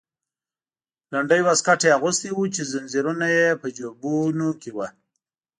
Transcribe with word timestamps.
لنډی 1.11 1.41
واسکټ 1.45 1.79
یې 1.85 1.95
اغوستی 1.97 2.29
و 2.33 2.39
چې 2.55 2.61
زنځیرونه 2.71 3.25
یې 3.37 3.47
په 3.61 3.67
جیبونو 3.75 4.49
کې 4.61 4.69
وو. 4.75 4.87